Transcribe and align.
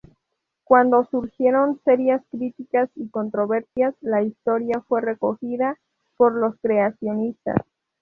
Cuando 0.63 1.05
surgieron 1.11 1.79
serias 1.85 2.23
críticas 2.31 2.89
y 2.95 3.07
controversias, 3.09 3.93
la 4.01 4.23
historia 4.23 4.81
fue 4.87 4.99
recogida 5.01 5.77
por 6.17 6.33
los 6.33 6.55
creacionistas. 6.59 7.57